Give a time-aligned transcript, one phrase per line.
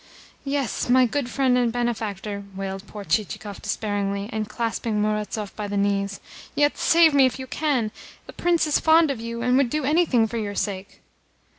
[0.45, 5.77] "Yes, my good friend and benefactor," wailed poor Chichikov despairingly, and clasping Murazov by the
[5.77, 6.19] knees.
[6.55, 7.91] "Yet save me if you can!
[8.25, 11.01] The Prince is fond of you, and would do anything for your sake."